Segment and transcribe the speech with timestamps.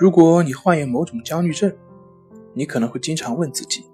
[0.00, 1.70] 如果你患有某种焦虑症，
[2.54, 3.84] 你可能会经常问自己：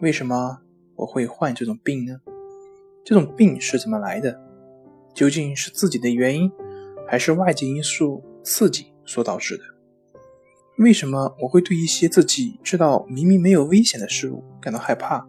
[0.00, 0.60] 为什么
[0.94, 2.20] 我会患这种病呢？
[3.04, 4.40] 这种病是怎么来的？
[5.12, 6.48] 究竟是自己的原因，
[7.08, 9.64] 还是外界因素刺激所导致的？
[10.78, 15.26] 为什么我会对一些自己知道明明没有危险的事物感到害怕？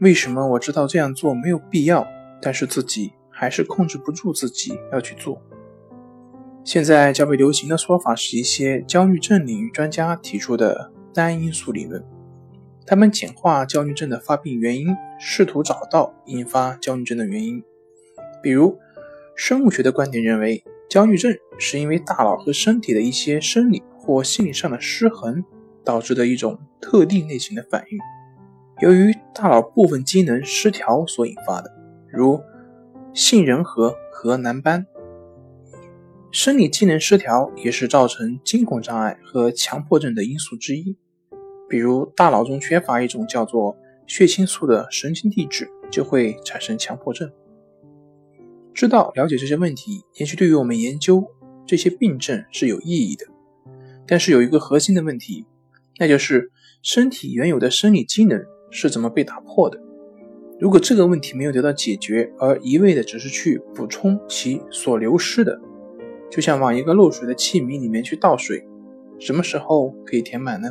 [0.00, 2.06] 为什么我知道这样做没有必要，
[2.40, 5.42] 但是自己还是控制不住自己要去做？
[6.64, 12.02] 现在较为流行的说法是一些焦虑症领域专家提出的单因素理论，
[12.86, 14.86] 他们简化焦虑症的发病原因，
[15.18, 17.62] 试图找到引发焦虑症的原因。
[18.40, 18.78] 比如，
[19.34, 25.44] 生物学的观点认为，焦虑症是因为大脑和身体的一些生理或心理上的失衡
[25.84, 27.98] 导致的一种特定类型的反应，
[28.80, 31.70] 由于大脑部分机能失调所引发的，
[32.08, 32.40] 如
[33.12, 34.86] 杏仁核和蓝斑。
[36.34, 40.96] 生理机能失调也是造成惊恐障碍和强迫症的因素之一，
[41.68, 47.30] 比如大脑中缺乏一种叫做血清素的神经递质，就会产生强迫症。
[48.72, 51.22] 知道了解这些问题，也许对于我们研究
[51.66, 53.26] 这些病症是有意义的。
[54.06, 55.44] 但是有一个核心的问题，
[55.98, 56.50] 那就是
[56.82, 59.78] 身体原有的生理机能是怎么被打破的？
[60.58, 65.60] 如果这个问题没有得到解决，而一味的只是去补充其所流失的。
[66.32, 68.66] 就像往一个漏水的器皿里面去倒水，
[69.18, 70.70] 什么时候可以填满呢？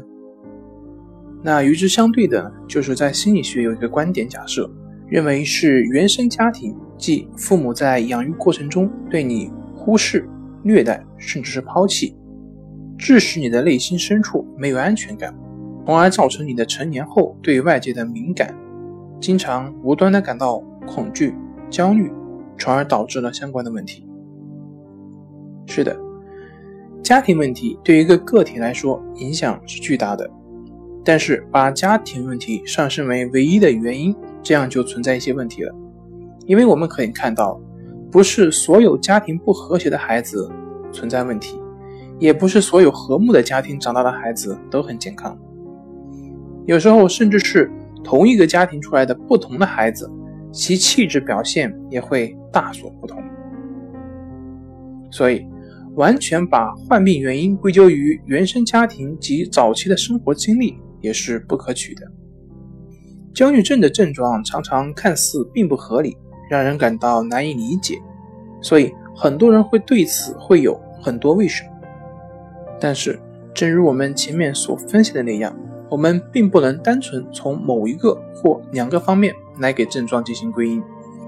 [1.43, 4.67] 那与之相对的，就是在心理学有一个观点假设，
[5.07, 10.27] 认为是原生家庭，即父母在养育过程中对你忽视、
[10.63, 12.17] 虐待，甚至是抛弃，
[12.97, 15.31] 致使你的内心深处没有安全感，
[15.85, 18.57] 从而造成你的成年后对外界的敏感，
[19.19, 20.57] 经常无端的感到
[20.87, 21.35] 恐惧、
[21.69, 22.11] 焦虑，
[22.57, 24.07] 从而导致了相关的问题。
[25.67, 25.97] 是的，
[27.01, 30.29] 家庭问题对一个个体来说影响是巨大的，
[31.03, 35.73] 但是把家庭问题上升为唯一的原因，这样就存在一些问题了。
[36.45, 37.59] 因为我们可以看到，
[38.11, 40.51] 不是所有家庭不和谐的孩子
[40.91, 41.57] 存在问题，
[42.19, 45.37] 也不是所有和睦的家庭长大的孩子都很健康。
[46.65, 47.71] 有时候甚至是
[48.03, 50.11] 同一个家庭出来的不同的孩子，
[50.51, 53.23] 其气质表现也会大所不同。
[55.11, 55.45] 所以。
[55.95, 62.09] 完全把患病原因归咎于原生家庭及早期的生活经历也是不可取的。
[63.33, 66.15] 焦虑症的症状常常看似并不合理，
[66.49, 67.99] 让人感到难以理解，
[68.61, 71.71] 所以很多人会对此会有很多为什么。
[72.79, 73.19] 但是，
[73.53, 75.53] 正如我们前面所分析的那样，
[75.89, 80.81] 我们并不能单纯从某一个或两个方面来给症状进行归因，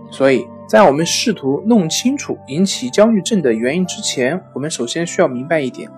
[0.10, 0.48] 所以。
[0.68, 5.90] 在我们试图弄清楚引起焦虑症的原因之前，我们首先需要明白一点：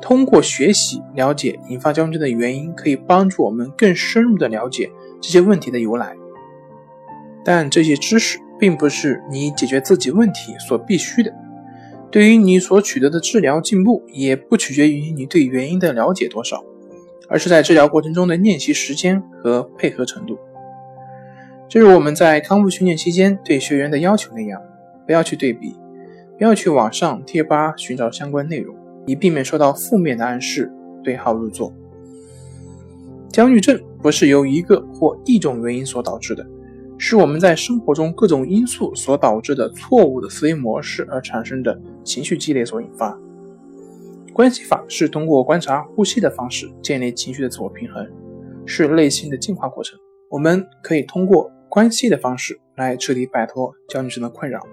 [0.00, 6.16] 通过学习了解引发焦虑症的原因，可以帮助我们更深入的了解这些问题的由来。
[7.44, 11.32] 但这些知识并不是你解决自己问题所必须的。
[12.10, 16.64] 对于你所取得的治疗进步，也不取决于你对原因的了解多少，
[17.28, 20.38] 而是在治疗过程中的练习时间和配合程度。
[21.68, 24.62] 正如我们在康复训练期间对学员的要求那样，
[25.04, 25.74] 不要去对比，
[26.38, 30.72] 不要去网上贴吧寻找相关内容，以避免受到负面的暗示，
[31.02, 31.72] 对号入座。
[33.30, 36.46] 焦虑症不是由一个或一种原因所导致的，
[36.98, 43.18] 是我们在生活中各种因素所导致的错误的思维模式而产生的情绪积累所引发。
[44.32, 48.08] 关系法是通过观察呼吸的方式建立情绪的自我平衡，
[48.64, 49.98] 是内心的进化过程。
[50.30, 51.50] 我们可以通过。
[51.68, 54.66] 关系的方式来彻底摆脱焦虑症的困扰。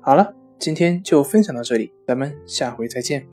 [0.00, 3.26] 好了，今天就分享到这里，咱们下回再见。